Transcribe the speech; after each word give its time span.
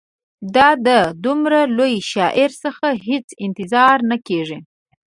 دا 0.55 0.69
د 0.87 0.89
دومره 1.25 1.59
لوی 1.77 1.95
شاعر 2.11 2.49
څخه 2.63 2.87
هېڅ 3.07 3.27
انتظار 3.45 3.97
نه 4.09 4.17
کیږي. 4.27 4.57